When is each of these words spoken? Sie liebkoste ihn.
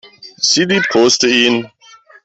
Sie 0.41 0.63
liebkoste 0.63 1.27
ihn. 1.27 1.69